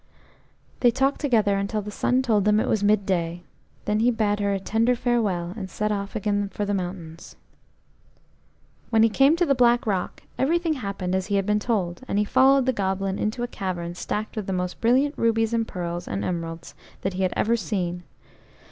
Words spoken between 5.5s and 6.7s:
and set off again for